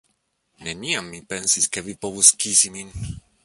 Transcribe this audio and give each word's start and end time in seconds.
Neniam 0.67 1.11
mi 1.15 1.21
pensis, 1.33 1.69
ke 1.77 1.87
vi 1.89 1.97
povus 2.07 2.33
kisi 2.45 2.73
min. 2.79 2.93